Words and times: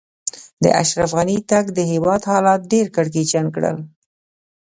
د 0.63 0.65
اشرف 0.81 1.11
غني 1.17 1.37
تګ؛ 1.51 1.65
د 1.77 1.79
هېواد 1.91 2.21
حالات 2.31 2.61
ډېر 2.71 2.85
کړکېچن 2.95 3.45
کړل. 3.55 3.77